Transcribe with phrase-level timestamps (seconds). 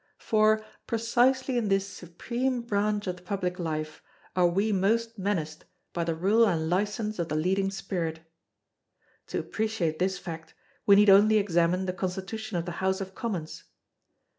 [0.17, 4.01] For, precisely in this supreme branch of the public life
[4.35, 8.21] are we most menaced by the rule and license of the leading spirit.
[9.27, 10.55] To appreciate this fact,
[10.87, 13.65] we need only examine the Constitution of the House of Commons.